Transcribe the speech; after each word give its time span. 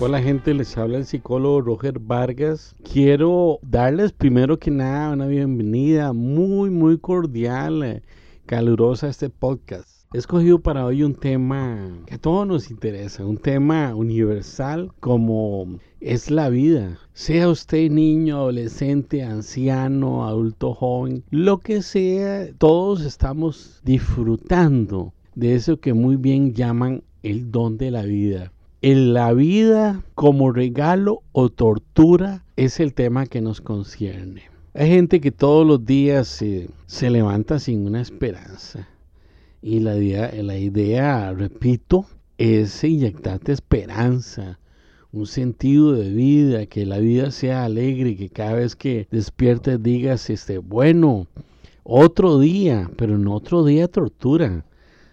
Hola 0.00 0.22
gente, 0.22 0.54
les 0.54 0.78
habla 0.78 0.98
el 0.98 1.06
psicólogo 1.06 1.60
Roger 1.60 1.98
Vargas. 1.98 2.76
Quiero 2.84 3.58
darles 3.62 4.12
primero 4.12 4.56
que 4.56 4.70
nada 4.70 5.10
una 5.10 5.26
bienvenida 5.26 6.12
muy 6.12 6.70
muy 6.70 6.98
cordial, 6.98 7.82
eh, 7.82 8.02
calurosa 8.46 9.08
a 9.08 9.10
este 9.10 9.28
podcast. 9.28 10.06
He 10.14 10.18
escogido 10.18 10.60
para 10.60 10.84
hoy 10.84 11.02
un 11.02 11.16
tema 11.16 11.98
que 12.06 12.14
a 12.14 12.18
todos 12.18 12.46
nos 12.46 12.70
interesa, 12.70 13.26
un 13.26 13.38
tema 13.38 13.92
universal 13.96 14.92
como 15.00 15.80
es 16.00 16.30
la 16.30 16.48
vida. 16.48 16.96
Sea 17.12 17.48
usted 17.48 17.90
niño, 17.90 18.36
adolescente, 18.36 19.24
anciano, 19.24 20.28
adulto 20.28 20.74
joven, 20.74 21.24
lo 21.30 21.58
que 21.58 21.82
sea, 21.82 22.46
todos 22.56 23.04
estamos 23.04 23.80
disfrutando 23.82 25.12
de 25.34 25.56
eso 25.56 25.80
que 25.80 25.92
muy 25.92 26.14
bien 26.14 26.54
llaman 26.54 27.02
el 27.24 27.50
don 27.50 27.78
de 27.78 27.90
la 27.90 28.04
vida. 28.04 28.52
En 28.80 29.12
la 29.12 29.32
vida 29.32 30.04
como 30.14 30.52
regalo 30.52 31.24
o 31.32 31.48
tortura 31.48 32.44
es 32.54 32.78
el 32.78 32.94
tema 32.94 33.26
que 33.26 33.40
nos 33.40 33.60
concierne. 33.60 34.42
Hay 34.72 34.88
gente 34.90 35.20
que 35.20 35.32
todos 35.32 35.66
los 35.66 35.84
días 35.84 36.28
se, 36.28 37.10
levanta 37.10 37.58
sin 37.58 37.84
una 37.84 38.00
esperanza. 38.00 38.88
Y 39.62 39.80
la 39.80 39.96
idea, 39.96 40.32
la 40.44 40.56
idea, 40.56 41.32
repito, 41.32 42.06
es 42.36 42.84
inyectarte 42.84 43.50
esperanza, 43.50 44.60
un 45.10 45.26
sentido 45.26 45.94
de 45.94 46.10
vida, 46.10 46.66
que 46.66 46.86
la 46.86 46.98
vida 46.98 47.32
sea 47.32 47.64
alegre, 47.64 48.14
que 48.14 48.28
cada 48.28 48.52
vez 48.52 48.76
que 48.76 49.08
despiertes 49.10 49.82
digas, 49.82 50.30
este, 50.30 50.58
bueno, 50.58 51.26
otro 51.82 52.38
día, 52.38 52.88
pero 52.96 53.18
no 53.18 53.34
otro 53.34 53.64
día 53.64 53.88
tortura, 53.88 54.64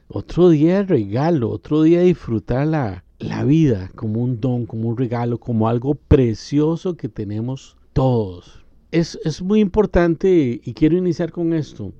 otro 0.08 0.50
día 0.50 0.84
regalo, 0.84 1.50
otro 1.50 1.82
día 1.82 2.02
disfrutar 2.02 2.68
la, 2.68 3.05
la 3.20 3.44
vida 3.44 3.92
como 3.96 4.22
un 4.22 4.40
don, 4.40 4.66
como 4.66 4.90
un 4.90 4.98
regalo, 4.98 5.40
como 5.40 5.68
algo 5.68 5.96
precioso 5.96 6.96
que 6.96 7.10
tenemos 7.10 7.78
todos. 7.94 8.66
Es, 8.92 9.20
es 9.24 9.42
muy 9.42 9.60
importante 9.60 10.62
y 10.64 10.74
quiero 10.74 10.98
iniciar 10.98 11.32
con 11.32 11.54
esto. 11.54 11.94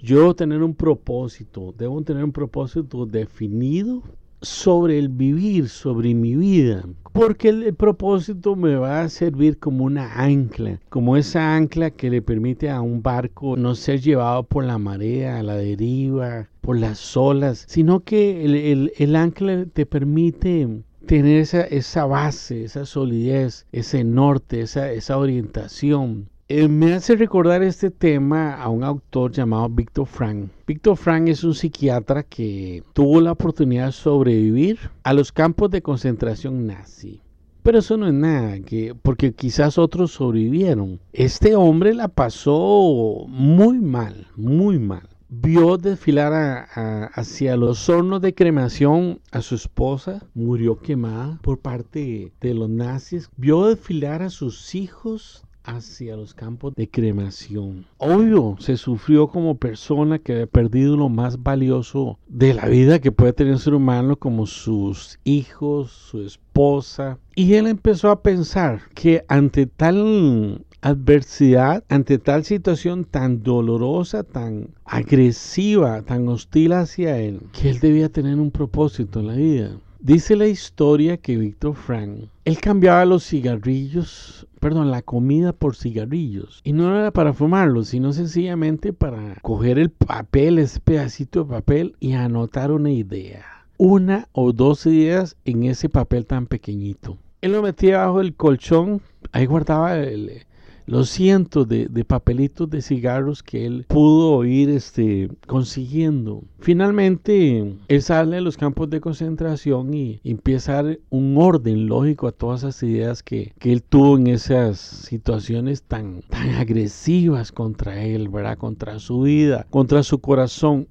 Yo 0.00 0.18
debo 0.18 0.34
tener 0.34 0.62
un 0.62 0.74
propósito, 0.74 1.74
debo 1.78 2.02
tener 2.02 2.24
un 2.24 2.32
propósito 2.32 3.06
definido 3.06 4.02
sobre 4.42 4.98
el 4.98 5.08
vivir, 5.08 5.68
sobre 5.68 6.14
mi 6.14 6.36
vida. 6.36 6.84
Porque 7.12 7.50
el, 7.50 7.74
propósito 7.74 8.56
me 8.56 8.76
va 8.76 9.02
a 9.02 9.08
servir 9.08 9.58
como 9.58 9.84
una 9.84 10.14
ancla, 10.14 10.80
como 10.88 11.16
esa 11.16 11.56
ancla 11.56 11.90
que 11.90 12.10
le 12.10 12.22
permite 12.22 12.70
a 12.70 12.80
un 12.80 13.02
barco 13.02 13.56
no 13.56 13.74
ser 13.74 14.00
llevado 14.00 14.44
por 14.44 14.64
la 14.64 14.78
marea, 14.78 15.38
a 15.38 15.42
la 15.42 15.56
deriva, 15.56 16.48
por 16.62 16.78
las 16.78 17.16
olas, 17.16 17.64
sino 17.68 18.00
que 18.00 18.44
el, 18.44 18.92
el 18.96 19.16
ancla 19.16 19.66
te 19.66 19.84
permite 19.84 20.68
tener 21.06 21.40
esa, 21.40 21.62
esa, 21.62 22.06
base, 22.06 22.64
esa 22.64 22.86
solidez, 22.86 23.66
ese 23.72 24.04
norte, 24.04 24.62
esa, 24.62 24.90
esa 24.92 25.18
orientación. 25.18 26.28
Eh, 26.54 26.68
me 26.68 26.92
hace 26.92 27.16
recordar 27.16 27.62
este 27.62 27.90
tema 27.90 28.52
a 28.56 28.68
un 28.68 28.84
autor 28.84 29.32
llamado 29.32 29.70
Víctor 29.70 30.04
Frank. 30.04 30.50
Víctor 30.66 30.98
Frank 30.98 31.28
es 31.28 31.44
un 31.44 31.54
psiquiatra 31.54 32.24
que 32.24 32.82
tuvo 32.92 33.22
la 33.22 33.32
oportunidad 33.32 33.86
de 33.86 33.92
sobrevivir 33.92 34.78
a 35.02 35.14
los 35.14 35.32
campos 35.32 35.70
de 35.70 35.80
concentración 35.80 36.66
nazi. 36.66 37.22
Pero 37.62 37.78
eso 37.78 37.96
no 37.96 38.06
es 38.06 38.12
nada, 38.12 38.60
que, 38.60 38.94
porque 38.94 39.32
quizás 39.32 39.78
otros 39.78 40.12
sobrevivieron. 40.12 41.00
Este 41.14 41.56
hombre 41.56 41.94
la 41.94 42.08
pasó 42.08 43.24
muy 43.28 43.78
mal, 43.78 44.26
muy 44.36 44.78
mal. 44.78 45.08
Vio 45.30 45.78
desfilar 45.78 46.66
hacia 47.14 47.56
los 47.56 47.88
hornos 47.88 48.20
de 48.20 48.34
cremación 48.34 49.20
a 49.30 49.40
su 49.40 49.54
esposa, 49.54 50.26
murió 50.34 50.76
quemada 50.76 51.38
por 51.40 51.60
parte 51.60 52.34
de 52.42 52.52
los 52.52 52.68
nazis. 52.68 53.30
Vio 53.38 53.68
desfilar 53.68 54.20
a 54.20 54.28
sus 54.28 54.74
hijos 54.74 55.46
hacia 55.64 56.16
los 56.16 56.34
campos 56.34 56.74
de 56.74 56.88
cremación. 56.88 57.86
Obvio, 57.98 58.56
se 58.58 58.76
sufrió 58.76 59.28
como 59.28 59.56
persona 59.56 60.18
que 60.18 60.32
había 60.32 60.46
perdido 60.46 60.96
lo 60.96 61.08
más 61.08 61.42
valioso 61.42 62.18
de 62.28 62.54
la 62.54 62.66
vida 62.66 62.98
que 62.98 63.12
puede 63.12 63.32
tener 63.32 63.54
un 63.54 63.58
ser 63.58 63.74
humano, 63.74 64.16
como 64.16 64.46
sus 64.46 65.18
hijos, 65.24 65.90
su 65.90 66.22
esposa. 66.22 67.18
Y 67.34 67.54
él 67.54 67.66
empezó 67.66 68.10
a 68.10 68.22
pensar 68.22 68.82
que 68.94 69.24
ante 69.28 69.66
tal 69.66 70.64
adversidad, 70.82 71.84
ante 71.88 72.18
tal 72.18 72.44
situación 72.44 73.04
tan 73.04 73.42
dolorosa, 73.42 74.24
tan 74.24 74.68
agresiva, 74.84 76.02
tan 76.02 76.28
hostil 76.28 76.72
hacia 76.72 77.18
él, 77.18 77.40
que 77.52 77.70
él 77.70 77.78
debía 77.78 78.08
tener 78.08 78.38
un 78.38 78.50
propósito 78.50 79.20
en 79.20 79.26
la 79.28 79.34
vida. 79.34 79.76
Dice 80.04 80.34
la 80.34 80.48
historia 80.48 81.16
que 81.16 81.36
Víctor 81.36 81.76
Frank, 81.76 82.24
él 82.44 82.58
cambiaba 82.58 83.04
los 83.04 83.24
cigarrillos, 83.24 84.48
perdón, 84.58 84.90
la 84.90 85.00
comida 85.00 85.52
por 85.52 85.76
cigarrillos. 85.76 86.60
Y 86.64 86.72
no 86.72 86.98
era 86.98 87.12
para 87.12 87.32
fumarlos, 87.32 87.86
sino 87.86 88.12
sencillamente 88.12 88.92
para 88.92 89.36
coger 89.42 89.78
el 89.78 89.90
papel, 89.90 90.58
ese 90.58 90.80
pedacito 90.80 91.44
de 91.44 91.50
papel 91.50 91.96
y 92.00 92.14
anotar 92.14 92.72
una 92.72 92.90
idea. 92.90 93.44
Una 93.78 94.26
o 94.32 94.52
dos 94.52 94.84
ideas 94.86 95.36
en 95.44 95.62
ese 95.62 95.88
papel 95.88 96.26
tan 96.26 96.48
pequeñito. 96.48 97.16
Él 97.40 97.52
lo 97.52 97.62
metía 97.62 98.04
bajo 98.04 98.20
el 98.20 98.34
colchón, 98.34 99.02
ahí 99.30 99.46
guardaba 99.46 99.96
el, 99.96 100.44
los 100.86 101.08
cientos 101.08 101.68
de, 101.68 101.88
papelitos 102.04 102.68
de 102.68 102.82
cigarros 102.82 103.42
que 103.42 103.66
él 103.66 103.84
pudo 103.88 104.44
ir 104.44 104.70
este, 104.70 105.30
consiguiendo. 105.46 106.42
Finalmente, 106.58 107.76
él 107.88 108.02
sale 108.02 108.36
de 108.36 108.42
los 108.42 108.56
campos 108.56 108.90
de 108.90 109.00
concentración 109.00 109.94
y 109.94 110.20
empieza 110.24 110.78
a 110.78 110.82
dar 110.82 110.98
un 111.10 111.36
orden 111.38 111.86
lógico 111.86 112.26
a 112.26 112.32
todas 112.32 112.60
esas 112.60 112.82
ideas 112.82 113.22
que, 113.22 113.52
que 113.58 113.72
él 113.72 113.82
tuvo 113.82 114.16
en 114.16 114.26
esas 114.28 114.78
situaciones 114.78 115.82
tan, 115.82 116.22
tan 116.22 116.50
agresivas 116.50 117.52
contra 117.52 118.02
él, 118.04 118.28
¿verdad? 118.28 118.58
Contra 118.58 118.98
su 118.98 119.22
vida, 119.22 119.66
contra 119.70 120.02
su 120.02 120.20
corazón. 120.20 120.88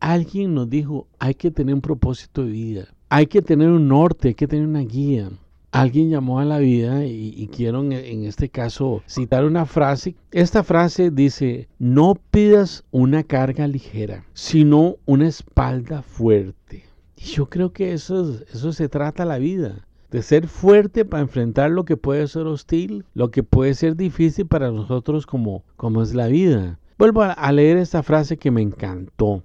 Alguien 0.00 0.54
nos 0.54 0.68
dijo, 0.68 1.06
hay 1.18 1.34
que 1.34 1.50
tener 1.50 1.74
un 1.74 1.80
propósito 1.80 2.44
de 2.44 2.50
vida. 2.50 2.88
Hay 3.08 3.26
que 3.26 3.42
tener 3.42 3.68
un 3.68 3.88
norte, 3.88 4.28
hay 4.28 4.34
que 4.34 4.48
tener 4.48 4.66
una 4.66 4.80
guía 4.80 5.30
alguien 5.72 6.10
llamó 6.10 6.38
a 6.38 6.44
la 6.44 6.58
vida 6.58 7.04
y, 7.06 7.48
quiero 7.50 7.80
en, 7.80 8.24
este 8.24 8.50
caso 8.50 9.02
citar 9.08 9.44
una 9.44 9.66
frase. 9.66 10.14
Esta 10.30 10.62
frase 10.62 11.10
dice, 11.10 11.68
no 11.78 12.14
pidas 12.30 12.84
una 12.90 13.24
carga 13.24 13.66
ligera, 13.66 14.24
sino 14.34 14.96
una 15.06 15.26
espalda 15.26 16.02
fuerte. 16.02 16.84
Y 17.16 17.22
yo 17.22 17.46
creo 17.48 17.72
que 17.72 17.94
eso, 17.94 18.38
eso 18.52 18.72
se 18.72 18.88
trata 18.88 19.24
la 19.24 19.38
vida. 19.38 19.86
De 20.10 20.20
ser 20.20 20.46
fuerte 20.46 21.06
para 21.06 21.22
enfrentar 21.22 21.70
lo 21.70 21.86
que 21.86 21.96
puede 21.96 22.28
ser 22.28 22.46
hostil, 22.46 23.06
lo 23.14 23.30
que 23.30 23.42
puede 23.42 23.72
ser 23.72 23.96
difícil 23.96 24.46
para 24.46 24.70
nosotros 24.70 25.24
como, 25.24 25.64
como 25.76 26.02
es 26.02 26.14
la 26.14 26.26
vida. 26.26 26.78
Vuelvo 26.98 27.22
a 27.22 27.52
leer 27.52 27.78
esta 27.78 28.02
frase 28.02 28.36
que 28.36 28.50
me 28.50 28.60
encantó. 28.60 29.42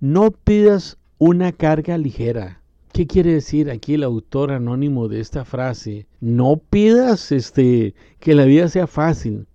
No 0.00 0.32
pidas 0.32 0.98
una 1.18 1.52
carga 1.52 1.96
ligera, 1.96 2.60
¿Qué 2.94 3.08
quiere 3.08 3.32
decir 3.32 3.72
aquí 3.72 3.94
el 3.94 4.04
autor 4.04 4.52
anónimo 4.52 5.08
de 5.08 5.18
esta 5.18 5.44
frase? 5.44 6.06
No 6.20 6.58
pidas 6.58 7.32
este, 7.32 7.92
que 8.20 8.36
la 8.36 8.44
vida 8.44 8.68
sea 8.68 8.86
fácil, 8.86 9.48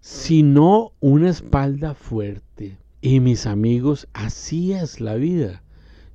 sino 0.00 0.90
una 0.98 1.30
espalda 1.30 1.94
fuerte. 1.94 2.78
Y 3.00 3.20
mis 3.20 3.46
amigos, 3.46 4.08
así 4.12 4.72
es 4.72 5.00
la 5.00 5.14
vida. 5.14 5.62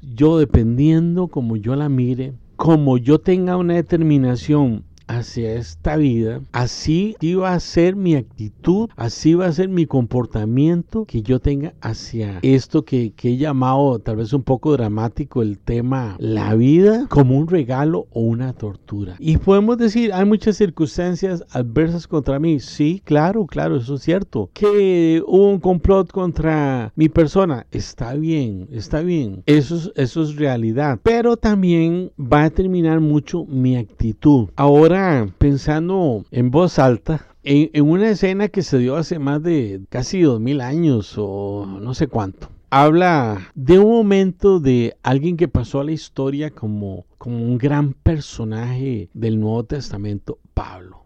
Yo 0.02 0.38
dependiendo 0.38 1.30
como 1.30 1.56
yo 1.56 1.78
la 1.78 1.88
mire, 1.88 2.34
como 2.58 2.98
yo 2.98 3.20
tenga 3.20 3.56
una 3.56 3.76
determinación 3.76 4.84
hacia 5.08 5.54
esta 5.54 5.96
vida, 5.98 6.42
así 6.52 7.16
va 7.36 7.54
a 7.54 7.60
ser 7.60 7.96
mi 7.96 8.16
actitud, 8.16 8.90
así 8.96 9.34
va 9.34 9.48
a 9.48 9.52
ser 9.52 9.70
mi 9.70 9.86
comportamiento 9.86 11.06
que 11.06 11.22
yo 11.22 11.40
tenga 11.40 11.74
hacia 11.82 12.40
esto 12.42 12.84
que, 12.84 13.14
que, 13.16 13.30
he 13.30 13.38
llamado 13.38 14.00
tal 14.00 14.18
vez 14.18 14.34
un 14.34 14.44
poco 14.44 14.72
dramático 14.74 15.42
el 15.42 15.58
tema 15.58 16.16
la 16.20 16.56
vida 16.56 17.08
como 17.10 17.38
un 17.38 17.48
regalo 17.48 18.08
o 18.12 18.22
una 18.22 18.54
tortura. 18.54 19.16
Y 19.20 19.38
podemos 19.38 19.78
decir, 19.78 20.14
hay 20.14 20.26
muchas 20.26 20.58
circunstancias 20.58 21.44
adversas 21.52 22.08
contra 22.08 22.40
mí. 22.40 22.60
Sí, 22.60 23.02
claro, 23.04 23.46
claro, 23.46 23.78
eso 23.78 23.96
es 23.96 24.02
cierto. 24.02 24.50
Que 24.54 25.22
hubo 25.26 25.50
un 25.50 25.60
complot 25.60 26.12
contra 26.12 26.92
mi 26.96 27.10
persona. 27.10 27.66
Está 27.72 28.14
bien, 28.14 28.68
está 28.72 29.02
bien. 29.02 29.44
Eso 29.46 29.76
es, 29.76 29.92
eso 29.96 30.24
es 30.24 30.36
realidad. 30.36 31.00
Pero 31.04 31.38
también 31.38 32.12
va 32.20 32.42
a 32.42 32.50
determinar 32.50 33.00
mucho 33.00 33.46
mi 33.46 33.76
actitud. 33.76 34.50
Ahora, 34.56 34.95
pensando 35.38 36.26
en 36.32 36.52
voz 36.52 36.80
alta, 36.80 37.28
en, 37.44 37.90
una 37.90 38.10
escena 38.10 38.48
que 38.48 38.62
se 38.62 38.78
dio 38.78 38.96
hace 38.96 39.20
más 39.20 39.42
de 39.44 39.82
casi 39.90 40.22
dos 40.22 40.40
mil 40.40 40.62
años 40.62 41.16
o 41.18 41.66
no 41.66 41.94
sé 41.94 42.08
cuánto. 42.08 42.50
Habla 42.70 43.52
de 43.56 43.80
un 43.80 43.92
momento 43.92 44.60
de 44.60 44.98
alguien 45.04 45.38
que 45.38 45.48
pasó 45.48 45.80
a 45.80 45.84
la 45.84 45.92
historia 45.92 46.52
como, 46.52 47.06
como 47.18 47.38
un 47.38 47.58
gran 47.58 47.94
personaje 47.94 49.10
del 49.14 49.40
Nuevo 49.40 49.64
Testamento, 49.64 50.40
Pablo. 50.54 51.04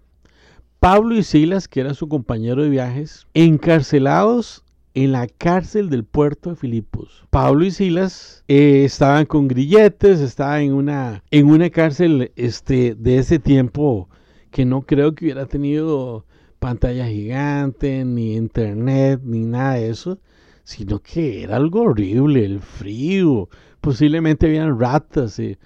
Pablo 0.80 1.15
y 1.15 1.24
Silas, 1.24 1.68
que 1.68 1.81
era 1.81 1.94
su 1.94 2.07
compañero 2.07 2.63
de 2.63 2.69
viajes, 2.69 3.27
encarcelados 3.33 4.63
en 4.94 5.12
la 5.12 5.27
cárcel 5.27 5.89
del 5.89 6.03
puerto 6.03 6.51
de 6.51 6.56
Filipos. 6.56 7.25
Pablo 7.30 7.65
y 7.65 7.71
Silas 7.71 8.44
eh, 8.47 8.83
estaban 8.86 9.25
con 9.25 9.47
grilletes, 9.47 10.19
estaban 10.19 10.62
en 10.62 10.74
una, 10.74 11.24
en 11.31 11.47
una 11.47 11.69
cárcel 11.69 12.31
este, 12.36 12.95
de 12.95 13.18
ese 13.18 13.39
tiempo 13.39 14.09
que 14.51 14.65
no 14.65 14.81
creo 14.81 15.13
que 15.13 15.25
hubiera 15.25 15.45
tenido 15.45 16.25
pantalla 16.59 17.07
gigante, 17.07 18.03
ni 18.03 18.36
internet, 18.36 19.21
ni 19.24 19.45
nada 19.45 19.75
de 19.75 19.89
eso, 19.89 20.19
sino 20.63 21.00
que 21.00 21.44
era 21.44 21.56
algo 21.56 21.81
horrible, 21.81 22.45
el 22.45 22.59
frío, 22.59 23.50
posiblemente 23.81 24.47
habían 24.47 24.80
ratas. 24.80 25.39
Eh, 25.39 25.57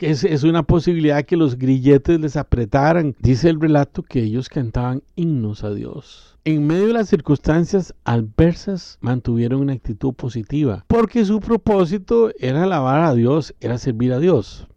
es, 0.00 0.24
es, 0.24 0.44
una 0.44 0.62
posibilidad 0.62 1.24
que 1.24 1.36
los 1.36 1.58
grilletes 1.58 2.20
les 2.20 2.36
apretaran. 2.36 3.14
Dice 3.20 3.48
el 3.48 3.60
relato 3.60 4.02
que 4.02 4.22
ellos 4.22 4.48
cantaban 4.48 5.02
himnos 5.16 5.64
a 5.64 5.72
Dios. 5.72 6.38
En 6.44 6.66
medio 6.66 6.88
de 6.88 6.92
las 6.92 7.08
circunstancias 7.08 7.94
adversas 8.04 8.98
mantuvieron 9.00 9.62
una 9.62 9.72
actitud 9.72 10.12
positiva, 10.12 10.84
porque 10.88 11.24
su 11.24 11.40
propósito 11.40 12.30
era 12.38 12.64
alabar 12.64 13.00
a 13.00 13.14
Dios, 13.14 13.54
era 13.60 13.78
servir 13.78 14.12
a 14.12 14.18
Dios. 14.18 14.68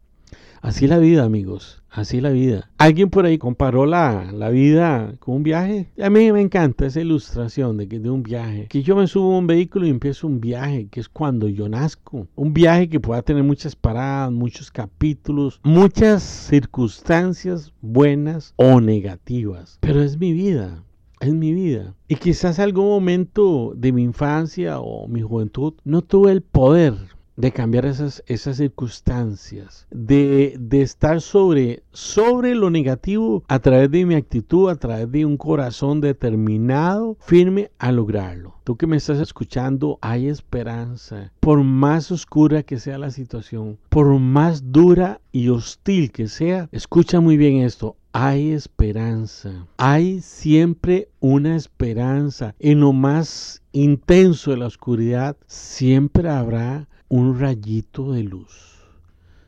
Así 0.68 0.86
la 0.86 0.98
vida, 0.98 1.24
amigos. 1.24 1.82
Así 1.90 2.20
la 2.20 2.30
vida. 2.30 2.70
Alguien 2.78 3.10
por 3.10 3.26
ahí 3.26 3.38
comparó 3.38 3.86
la, 3.86 4.34
la, 4.34 4.50
vida 4.50 5.16
con 5.20 5.36
un 5.36 5.44
viaje. 5.44 5.88
A 5.98 6.10
mí 6.10 6.30
me 6.34 6.42
encanta 6.42 6.88
esa 6.88 7.00
ilustración 7.00 7.78
de, 7.78 7.88
que, 7.88 8.02
de 8.02 8.10
un 8.10 8.22
viaje. 8.22 8.68
Que 8.68 8.84
yo 8.84 8.98
me 8.98 9.08
subo 9.08 9.34
a 9.34 9.38
un 9.38 9.48
vehículo 9.48 9.88
y 9.88 9.92
empiezo 9.92 10.28
un 10.28 10.42
viaje, 10.42 10.90
que 10.92 11.00
es 11.00 11.08
cuando 11.08 11.48
yo 11.48 11.70
nazco. 11.70 12.28
Un 12.36 12.54
viaje 12.54 12.90
que 12.90 13.00
pueda 13.00 13.22
tener 13.22 13.44
muchas 13.44 13.78
paradas, 13.78 14.30
muchos 14.34 14.70
capítulos, 14.70 15.62
muchas 15.64 16.22
circunstancias 16.22 17.72
buenas 17.80 18.54
o 18.58 18.82
negativas. 18.82 19.78
Pero 19.80 20.02
es 20.02 20.20
mi 20.20 20.34
vida. 20.34 20.84
Es 21.22 21.34
mi 21.34 21.54
vida. 21.54 21.96
Y 22.10 22.16
quizás 22.16 22.60
algún 22.60 22.90
momento 22.90 23.72
de 23.74 23.94
mi 23.94 24.04
infancia 24.04 24.82
o 24.82 25.08
mi 25.08 25.22
juventud 25.22 25.76
no 25.86 26.02
tuve 26.02 26.34
el 26.34 26.42
poder 26.42 26.94
de 27.38 27.52
cambiar 27.52 27.86
esas, 27.86 28.24
esas 28.26 28.58
circunstancias, 28.58 29.88
de, 29.92 30.58
de, 30.60 30.82
estar 30.82 31.22
sobre, 31.22 31.84
sobre 31.92 32.56
lo 32.56 32.72
negativo 32.72 33.44
a 33.48 33.60
través 33.60 33.92
de 33.92 34.06
mi 34.06 34.16
actitud, 34.16 34.70
a 34.70 34.76
través 34.76 35.12
de 35.12 35.24
un 35.24 35.38
corazón 35.38 36.02
determinado, 36.02 37.16
firme 37.22 37.70
a 37.78 37.92
lograrlo. 37.92 38.56
Tú 38.64 38.76
que 38.76 38.88
me 38.88 38.98
estás 38.98 39.20
escuchando, 39.20 40.00
hay 40.02 40.28
esperanza. 40.28 41.32
Por 41.40 41.64
más 41.64 42.12
oscura 42.12 42.64
que 42.64 42.80
sea 42.80 42.98
la 42.98 43.12
situación, 43.12 43.78
por 43.88 44.08
más 44.20 44.72
dura 44.72 45.22
y 45.32 45.50
hostil 45.50 46.12
que 46.12 46.28
sea, 46.28 46.68
escucha 46.72 47.22
muy 47.22 47.38
bien 47.38 47.58
esto, 47.58 47.97
hay 48.14 48.52
esperanza. 48.52 49.68
Hay 49.78 50.22
siempre 50.22 51.10
una 51.20 51.56
esperanza. 51.56 52.56
En 52.60 52.80
lo 52.80 52.94
más 52.94 53.62
intenso 53.72 54.52
de 54.52 54.58
la 54.58 54.68
oscuridad, 54.68 55.38
siempre 55.48 56.30
habrá 56.30 56.88
un 57.10 57.40
rayito 57.40 58.12
de 58.12 58.24
luz. 58.24 58.78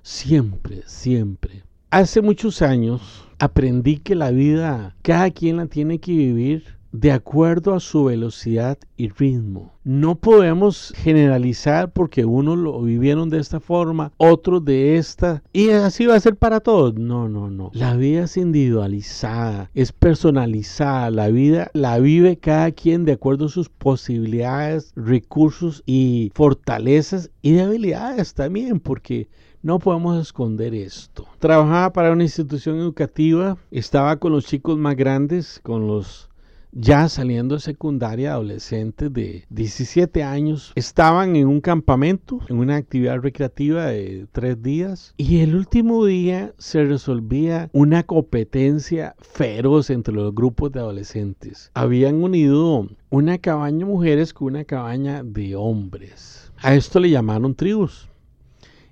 Siempre, 0.01 0.83
siempre. 0.85 1.63
Hace 1.91 2.21
muchos 2.21 2.61
años 2.61 3.25
aprendí 3.39 3.97
que 3.97 4.15
la 4.15 4.31
vida 4.31 4.95
cada 5.01 5.31
quien 5.31 5.57
la 5.57 5.65
tiene 5.65 5.99
que 5.99 6.11
vivir 6.11 6.78
de 6.91 7.11
acuerdo 7.11 7.73
a 7.73 7.79
su 7.79 8.05
velocidad 8.05 8.77
y 8.97 9.09
ritmo. 9.09 9.73
No 9.83 10.15
podemos 10.15 10.93
generalizar 10.95 11.91
porque 11.91 12.25
unos 12.25 12.57
lo 12.57 12.81
vivieron 12.81 13.29
de 13.29 13.39
esta 13.39 13.59
forma, 13.59 14.11
otros 14.17 14.63
de 14.65 14.97
esta, 14.97 15.43
y 15.53 15.69
así 15.69 16.05
va 16.05 16.15
a 16.15 16.19
ser 16.19 16.35
para 16.35 16.59
todos. 16.59 16.95
No, 16.95 17.29
no, 17.29 17.49
no. 17.49 17.71
La 17.73 17.95
vida 17.95 18.23
es 18.23 18.37
individualizada, 18.37 19.69
es 19.73 19.91
personalizada. 19.91 21.11
La 21.11 21.29
vida 21.29 21.69
la 21.73 21.99
vive 21.99 22.37
cada 22.37 22.71
quien 22.71 23.05
de 23.05 23.13
acuerdo 23.13 23.45
a 23.45 23.49
sus 23.49 23.69
posibilidades, 23.69 24.91
recursos 24.95 25.83
y 25.85 26.31
fortalezas 26.33 27.31
y 27.41 27.53
debilidades 27.53 28.33
también, 28.33 28.79
porque 28.79 29.29
no 29.61 29.79
podemos 29.79 30.21
esconder 30.21 30.73
esto. 30.73 31.25
Trabajaba 31.39 31.91
para 31.91 32.11
una 32.11 32.23
institución 32.23 32.77
educativa, 32.77 33.57
estaba 33.71 34.17
con 34.17 34.31
los 34.31 34.45
chicos 34.45 34.77
más 34.77 34.95
grandes, 34.95 35.59
con 35.63 35.87
los 35.87 36.28
ya 36.71 37.09
saliendo 37.09 37.55
de 37.55 37.61
secundaria, 37.61 38.33
adolescentes 38.33 39.11
de 39.13 39.45
17 39.49 40.23
años, 40.23 40.71
estaban 40.75 41.35
en 41.35 41.47
un 41.47 41.61
campamento, 41.61 42.39
en 42.47 42.57
una 42.57 42.75
actividad 42.75 43.19
recreativa 43.19 43.85
de 43.87 44.27
tres 44.31 44.61
días, 44.61 45.13
y 45.17 45.39
el 45.39 45.55
último 45.55 46.05
día 46.05 46.53
se 46.57 46.85
resolvía 46.85 47.69
una 47.73 48.03
competencia 48.03 49.15
feroz 49.19 49.89
entre 49.89 50.13
los 50.13 50.33
grupos 50.33 50.71
de 50.71 50.79
adolescentes. 50.79 51.71
Habían 51.73 52.23
unido 52.23 52.87
una 53.09 53.37
cabaña 53.37 53.79
de 53.79 53.85
mujeres 53.85 54.33
con 54.33 54.49
una 54.49 54.65
cabaña 54.65 55.23
de 55.23 55.55
hombres. 55.55 56.51
A 56.57 56.75
esto 56.75 56.99
le 56.99 57.09
llamaron 57.09 57.55
tribus 57.55 58.08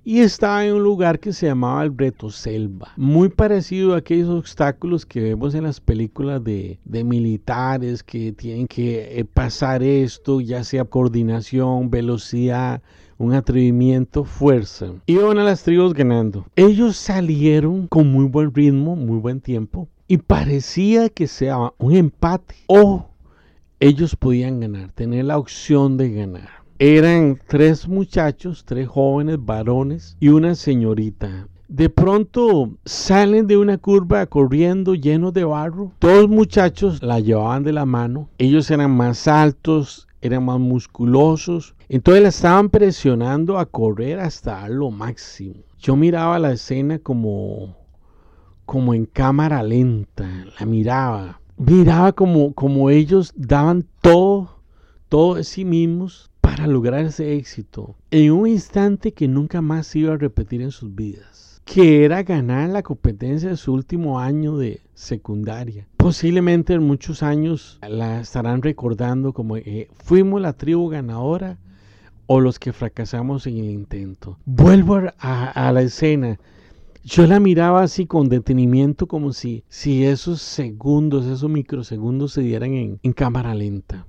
y 0.04 0.20
estaba 0.20 0.64
en 0.64 0.74
un 0.74 0.82
lugar 0.82 1.20
que 1.20 1.32
se 1.32 1.46
llamaba 1.46 1.84
el 1.84 1.96
Reto 1.96 2.30
Selva, 2.30 2.92
muy 2.96 3.28
parecido 3.28 3.94
a 3.94 3.98
aquellos 3.98 4.28
obstáculos 4.28 5.04
que 5.04 5.20
vemos 5.20 5.54
en 5.54 5.64
las 5.64 5.80
películas 5.80 6.42
de, 6.42 6.78
militares 6.84 8.02
que 8.02 8.32
tienen 8.32 8.66
que 8.66 9.18
eh, 9.18 9.24
pasar 9.24 9.82
esto, 9.82 10.40
ya 10.40 10.64
sea 10.64 10.84
coordinación, 10.84 11.90
velocidad, 11.90 12.82
un 13.18 13.34
atrevimiento, 13.34 14.24
fuerza. 14.24 14.92
Iban 15.06 15.38
a 15.38 15.44
las 15.44 15.62
tribus 15.62 15.92
ganando. 15.92 16.46
Ellos 16.56 16.96
salieron 16.96 17.86
con 17.88 18.10
muy 18.10 18.26
buen 18.26 18.54
ritmo, 18.54 18.96
muy 18.96 19.18
buen 19.18 19.40
tiempo, 19.40 19.88
y 20.06 20.18
parecía 20.18 21.08
que 21.08 21.26
sea 21.26 21.72
un 21.78 21.94
empate 21.94 22.54
o 22.66 23.08
ellos 23.80 24.16
podían 24.16 24.60
ganar, 24.60 24.90
tener 24.92 25.24
la 25.26 25.38
opción 25.38 25.96
de 25.96 26.10
ganar. 26.10 26.57
Eran 26.80 27.40
tres 27.48 27.88
muchachos, 27.88 28.64
tres 28.64 28.86
jóvenes 28.86 29.44
varones 29.44 30.16
y 30.20 30.28
una 30.28 30.54
señorita. 30.54 31.48
De 31.66 31.90
pronto 31.90 32.70
salen 32.84 33.48
de 33.48 33.56
una 33.56 33.78
curva 33.78 34.24
corriendo 34.26 34.94
llenos 34.94 35.32
de 35.32 35.42
barro. 35.42 35.90
Todos 35.98 36.28
muchachos 36.28 37.02
la 37.02 37.18
llevaban 37.18 37.64
de 37.64 37.72
la 37.72 37.84
mano. 37.84 38.28
Ellos 38.38 38.70
eran 38.70 38.92
más 38.92 39.26
altos, 39.26 40.06
eran 40.20 40.44
más 40.44 40.60
musculosos. 40.60 41.74
Entonces 41.88 42.22
la 42.22 42.28
estaban 42.28 42.68
presionando 42.70 43.58
a 43.58 43.66
correr 43.66 44.20
hasta 44.20 44.68
lo 44.68 44.92
máximo. 44.92 45.56
Yo 45.80 45.96
miraba 45.96 46.38
la 46.38 46.52
escena 46.52 47.00
como, 47.00 47.76
como 48.66 48.94
en 48.94 49.04
cámara 49.04 49.64
lenta. 49.64 50.28
La 50.60 50.64
miraba. 50.64 51.40
Miraba 51.56 52.12
como, 52.12 52.54
como 52.54 52.88
ellos 52.88 53.32
daban 53.34 53.84
todo, 54.00 54.60
todo 55.08 55.34
de 55.34 55.42
sí 55.42 55.64
mismos 55.64 56.28
para 56.58 56.72
lograr 56.72 57.04
ese 57.04 57.36
éxito 57.36 57.94
en 58.10 58.32
un 58.32 58.48
instante 58.48 59.12
que 59.12 59.28
nunca 59.28 59.62
más 59.62 59.94
iba 59.94 60.14
a 60.14 60.16
repetir 60.16 60.60
en 60.60 60.72
sus 60.72 60.92
vidas, 60.92 61.62
que 61.64 62.04
era 62.04 62.24
ganar 62.24 62.68
la 62.70 62.82
competencia 62.82 63.50
de 63.50 63.56
su 63.56 63.72
último 63.72 64.18
año 64.18 64.58
de 64.58 64.80
secundaria. 64.92 65.86
Posiblemente 65.96 66.74
en 66.74 66.82
muchos 66.82 67.22
años 67.22 67.78
la 67.88 68.20
estarán 68.20 68.60
recordando 68.62 69.32
como 69.32 69.54
fuimos 70.02 70.40
la 70.40 70.52
tribu 70.52 70.88
ganadora 70.88 71.58
o 72.26 72.40
los 72.40 72.58
que 72.58 72.72
fracasamos 72.72 73.46
en 73.46 73.58
el 73.58 73.70
intento. 73.70 74.36
Vuelvo 74.44 75.00
a, 75.16 75.72
la 75.72 75.82
escena. 75.82 76.40
Yo 77.04 77.28
la 77.28 77.38
miraba 77.38 77.84
así 77.84 78.06
con 78.06 78.28
detenimiento 78.28 79.06
como 79.06 79.32
si, 79.32 79.62
si 79.68 80.04
esos 80.04 80.42
segundos, 80.42 81.24
esos 81.26 81.48
microsegundos 81.48 82.32
se 82.32 82.40
dieran 82.40 82.98
en 83.00 83.12
cámara 83.12 83.54
lenta. 83.54 84.07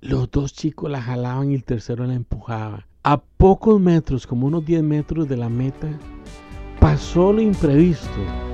Los 0.00 0.30
dos 0.30 0.52
chicos 0.52 0.88
la 0.88 1.02
jalaban 1.02 1.50
y 1.50 1.56
el 1.56 1.64
tercero 1.64 2.06
la 2.06 2.14
empujaba. 2.14 2.86
A 3.02 3.20
pocos 3.20 3.80
metros, 3.80 4.28
como 4.28 4.46
unos 4.46 4.64
10 4.64 4.84
metros 4.84 5.28
de 5.28 5.36
la 5.36 5.48
meta, 5.48 5.88
pasó 6.78 7.32
lo 7.32 7.40
imprevisto. 7.40 8.47